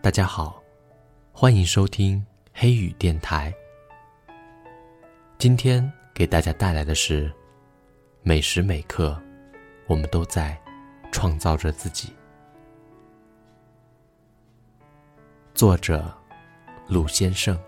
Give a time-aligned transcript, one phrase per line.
[0.00, 0.62] 大家好，
[1.32, 3.52] 欢迎收听黑雨电台。
[5.38, 7.30] 今天给大家带来的是：
[8.22, 9.20] 每时每刻，
[9.88, 10.56] 我们都在
[11.10, 12.12] 创造着自己。
[15.52, 16.16] 作者：
[16.86, 17.58] 鲁先生。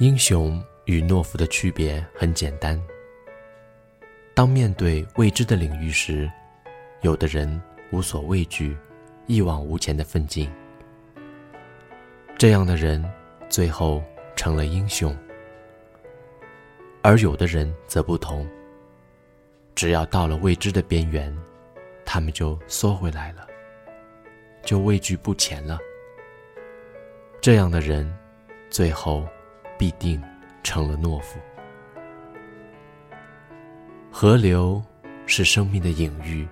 [0.00, 2.78] 英雄与懦夫的区别很简单。
[4.40, 6.26] 当面对未知的领域时，
[7.02, 8.74] 有的人无所畏惧，
[9.26, 10.50] 一往无前的奋进。
[12.38, 13.04] 这样的人
[13.50, 14.02] 最后
[14.34, 15.14] 成了英雄，
[17.02, 18.48] 而有的人则不同。
[19.74, 21.30] 只要到了未知的边缘，
[22.06, 23.46] 他们就缩回来了，
[24.62, 25.78] 就畏惧不前了。
[27.42, 28.10] 这样的人，
[28.70, 29.22] 最后
[29.76, 30.18] 必定
[30.62, 31.38] 成了懦夫。
[34.22, 34.82] 河流
[35.24, 36.46] 是生命的隐喻。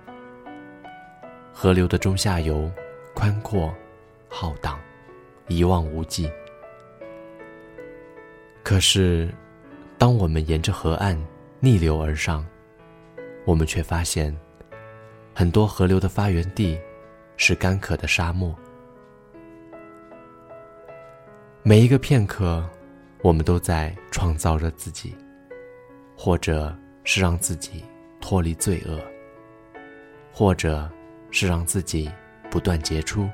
[1.53, 2.67] 河流的中下游
[3.13, 3.71] 宽阔、
[4.27, 4.79] 浩荡、
[5.49, 6.27] 一望无际。
[8.63, 9.31] 可是，
[9.99, 11.15] 当我们沿着河岸
[11.59, 12.43] 逆流而上，
[13.45, 14.35] 我们却发现，
[15.35, 16.75] 很多河流的发源地
[17.37, 18.57] 是干渴的沙漠。
[21.61, 22.67] 每一个片刻，
[23.21, 25.15] 我们都在创造着自己，
[26.17, 26.75] 或者。
[27.11, 27.83] 是让自己
[28.21, 29.01] 脱离罪恶，
[30.31, 30.87] 或者
[31.31, 32.07] 是让自己
[32.51, 33.27] 不断杰出，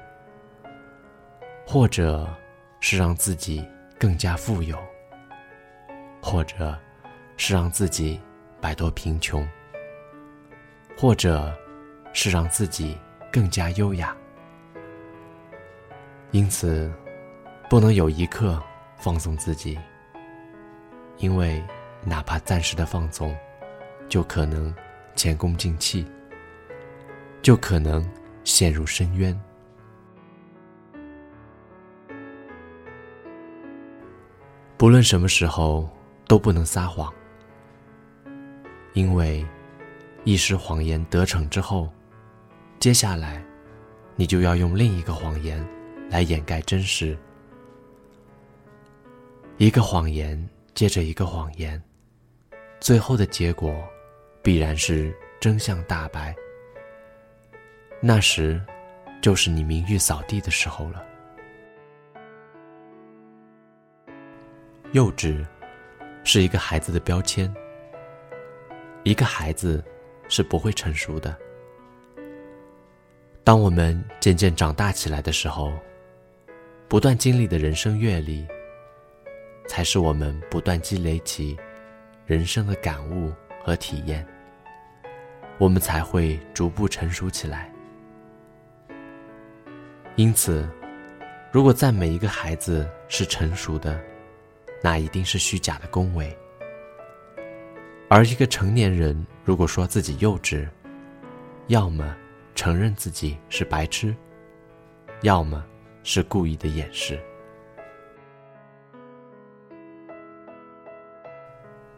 [1.67, 2.26] 或者
[2.80, 3.67] 是让自己
[4.00, 4.78] 更加富有，
[6.22, 6.80] 或者
[7.36, 8.17] 是让自己
[8.62, 9.45] 摆脱贫穷，
[10.98, 11.54] 或者
[12.14, 12.98] 是让自己
[13.30, 14.16] 更加优雅。
[16.32, 16.89] 因此，
[17.70, 18.58] 不能有一刻
[18.95, 19.78] 放纵自己，
[21.17, 21.62] 因为
[22.06, 23.36] 哪怕暂时的放纵。
[24.08, 24.73] 就可能
[25.16, 26.06] 前功尽弃，
[27.42, 28.08] 就可能
[28.44, 29.38] 陷入深渊。
[34.77, 35.89] 不论什么时候
[36.27, 37.11] 都不能撒谎，
[38.93, 39.45] 因为
[40.23, 41.89] 一时谎言得逞之后，
[42.80, 43.43] 接下来
[44.16, 45.66] 你就要用另一个谎言
[46.10, 47.17] 来掩盖真实。
[49.58, 51.82] 一个谎言接着一个谎言，
[52.82, 53.73] 最后的结果。
[54.45, 56.32] 必然是真相大白，
[58.00, 58.61] 那时，
[59.20, 61.04] 就是你名誉扫地的时候了。
[64.92, 65.44] 幼稚，
[66.23, 67.52] 是一个孩子的标签。
[69.02, 69.84] 一个孩子，
[70.30, 71.36] 是不会成熟的。
[73.44, 75.73] 当我们渐渐长大起来的时候，
[76.88, 78.45] 不断经历的人生阅历，
[79.67, 81.58] 才是我们不断积累起
[82.28, 84.23] 人生的感悟和体验。
[85.58, 87.71] 我们才会逐步成熟起来。
[90.17, 90.70] 因此，
[91.52, 93.99] 如果赞美一个孩子是成熟的，
[94.83, 96.27] 那一定是虚假的恭维；
[98.10, 100.67] 而一个成年人如果说自己幼稚，
[101.67, 102.16] 要么
[102.54, 104.14] 承认自己是白痴，
[105.22, 105.66] 要么
[106.04, 107.17] 是故意的掩饰。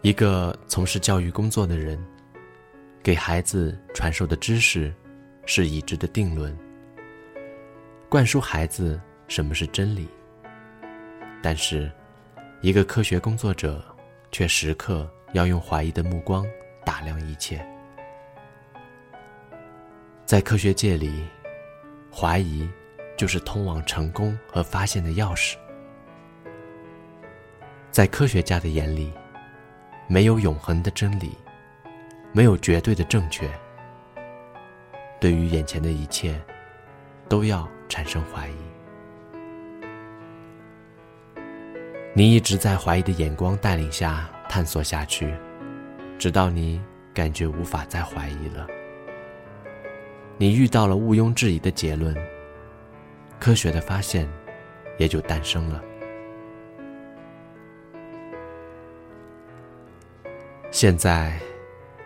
[0.01, 1.99] 一个从事教育工作的人。
[3.07, 4.93] 给孩子传授的知识，
[5.45, 6.53] 是已知的定论。
[8.09, 10.09] 灌输孩子什么是真理。
[11.41, 11.89] 但是，
[12.59, 13.81] 一个科学工作者
[14.29, 16.45] 却时刻要用怀疑的目光
[16.83, 17.65] 打量一切。
[20.25, 21.25] 在科学界里，
[22.13, 22.69] 怀疑
[23.17, 25.55] 就是通往成功和发现的钥匙。
[27.89, 29.13] 在科学家的眼里，
[30.09, 31.31] 没有永恒的真理。
[32.37, 33.49] 没有绝对的正确。
[35.19, 36.39] 对于眼前的一切，
[37.27, 38.55] 都要产生怀疑。
[42.13, 45.33] 你一直在怀疑的眼光带领下探索下去，
[46.19, 46.79] 直到你
[47.11, 48.67] 感觉无法再怀疑了。
[50.37, 52.15] 你遇到了毋庸置疑的结论，
[53.39, 54.29] 科学的发现
[54.99, 55.83] 也就诞生了。
[60.69, 61.35] 现在。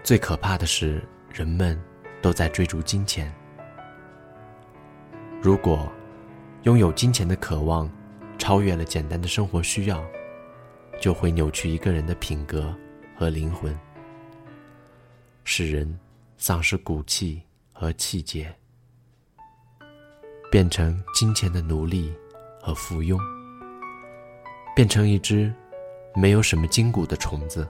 [0.04, 1.02] 最可怕的是，
[1.32, 1.80] 人们
[2.22, 3.32] 都在追逐金钱。
[5.42, 5.92] 如果
[6.64, 7.90] 拥有金钱的渴望
[8.38, 10.04] 超越了简单的生活需要，
[11.00, 12.76] 就会扭曲一个人的品格
[13.16, 13.78] 和灵魂，
[15.44, 16.00] 使人
[16.38, 18.54] 丧失骨气和气节，
[20.52, 22.12] 变成金钱的奴隶
[22.60, 23.20] 和附庸，
[24.76, 25.54] 变成一只
[26.16, 27.68] 没有什么筋骨的虫子。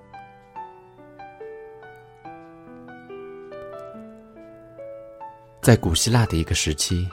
[5.62, 7.08] 在古希腊的一个时期，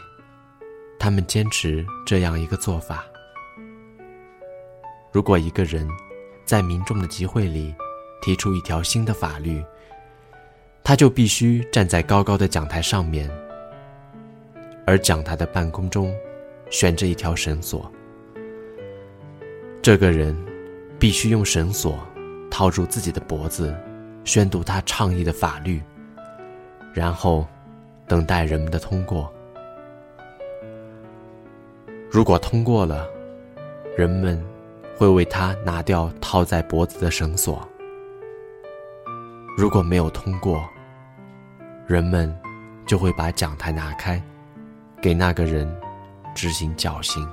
[0.99, 3.05] 他们坚持这样一个做法：
[5.13, 5.87] 如果一个人
[6.47, 7.75] 在民众的集会里
[8.23, 9.63] 提出一条新的法律，
[10.83, 13.31] 他就必须站在高高的讲台上面，
[14.87, 16.11] 而讲台的半空中
[16.71, 17.93] 悬着一条绳索。
[19.83, 20.35] 这个人
[20.99, 21.99] 必须用绳索
[22.51, 23.79] 套住自己的脖子，
[24.25, 25.83] 宣读他倡议的法律，
[26.95, 27.47] 然后
[28.09, 29.33] 等待人们的通过。
[32.11, 33.07] 如果通过了，
[33.97, 34.43] 人们
[34.97, 37.59] 会为他拿掉套在脖子的绳索；
[39.57, 40.67] 如果没有通过，
[41.87, 42.35] 人们
[42.87, 44.21] 就会把讲台拿开，
[45.03, 45.71] 给那个人
[46.35, 47.29] 执行绞刑。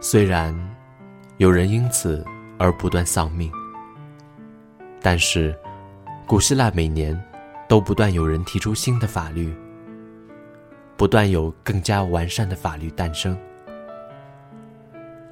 [0.00, 0.56] 虽然
[1.38, 2.24] 有人因此
[2.56, 3.52] 而不断丧命，
[5.10, 5.58] 但是
[6.26, 7.18] 古希腊每年
[7.66, 9.50] 都不断有人提出新的法律，
[10.98, 13.34] 不断有更加完善的法律诞生。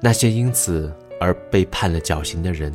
[0.01, 0.91] 那些因此。
[1.19, 2.71] 而被判了绞刑的人，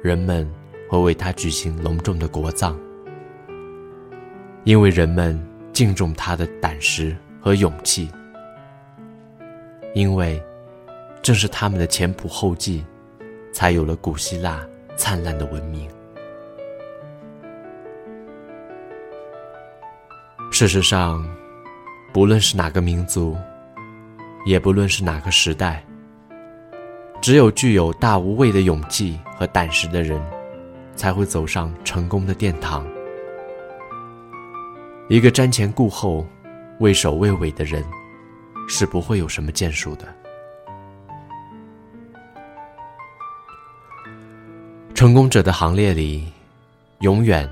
[0.00, 0.48] 人们
[0.88, 2.78] 会为他举行隆重的国葬，
[4.62, 5.40] 因为人们
[5.72, 8.08] 敬重他的胆识和勇气，
[9.92, 10.40] 因为
[11.20, 12.84] 正是他们的前仆后继，
[13.52, 14.64] 才有了古希腊
[14.96, 15.88] 灿烂的文明。
[20.50, 21.24] 事实上，
[22.12, 23.36] 不论是哪个民族，
[24.44, 25.84] 也不论是哪个时代。
[27.20, 30.20] 只有具有大无畏的勇气和胆识的人，
[30.94, 32.86] 才会走上成功的殿堂。
[35.08, 36.26] 一个瞻前顾后、
[36.80, 37.84] 畏首畏尾的人，
[38.68, 40.06] 是不会有什么建树的。
[45.02, 46.22] 成功者的行列里，
[47.00, 47.50] 永远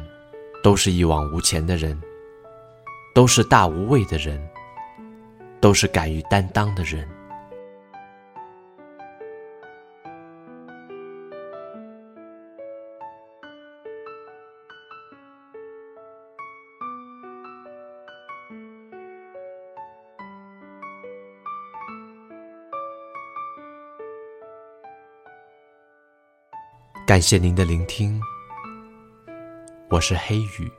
[0.62, 2.00] 都是一往无前的人，
[3.12, 4.41] 都是大无畏的人，
[5.61, 7.05] 都是敢于担当的人。
[27.10, 28.20] 感谢您的聆听，
[29.88, 30.70] 我是黑雨。